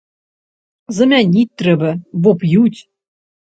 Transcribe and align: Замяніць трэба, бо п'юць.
Замяніць 1.01 1.53
трэба, 1.63 1.89
бо 2.25 2.35
п'юць. 2.41 2.79